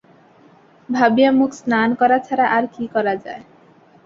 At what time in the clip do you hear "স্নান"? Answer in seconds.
1.59-1.89